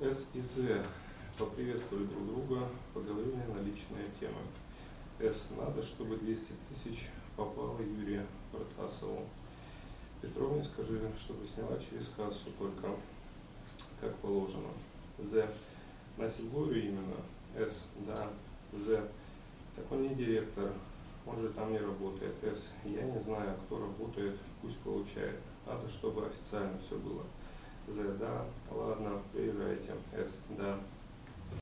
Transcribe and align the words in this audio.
С 0.00 0.28
и 0.34 0.40
З 0.40 0.84
поприветствовали 1.38 2.06
друг 2.06 2.26
друга, 2.26 2.68
поговорили 2.94 3.42
на 3.54 3.60
личные 3.62 4.06
темы. 4.20 4.40
С. 5.18 5.48
Надо, 5.56 5.82
чтобы 5.82 6.16
200 6.16 6.52
тысяч 6.68 7.08
попало 7.36 7.80
Юрию 7.80 8.24
Протасову. 8.52 9.26
Петровне 10.22 10.62
скажи, 10.62 11.00
чтобы 11.16 11.46
сняла 11.46 11.78
через 11.78 12.08
кассу 12.16 12.50
только 12.58 12.88
как 14.00 14.14
положено. 14.16 14.68
З. 15.18 15.48
На 16.16 16.28
Сильвою 16.28 16.80
именно. 16.80 17.16
С. 17.56 17.86
Да. 18.06 18.30
З. 18.72 19.02
Так 19.74 19.90
он 19.90 20.02
не 20.02 20.14
директор, 20.14 20.72
он 21.26 21.40
же 21.40 21.48
там 21.50 21.72
не 21.72 21.78
работает. 21.78 22.34
С. 22.42 22.70
Я 22.84 23.02
не 23.02 23.20
знаю, 23.20 23.56
кто 23.66 23.78
работает, 23.80 24.38
пусть 24.62 24.78
получает. 24.78 25.40
Надо, 25.66 25.88
чтобы 25.88 26.26
официально 26.26 26.78
все 26.78 26.96
было. 26.96 27.24
З. 27.88 28.16
Да. 28.18 28.44
Ладно, 28.70 29.22
приезжайте. 29.32 29.87
Да. 30.58 30.78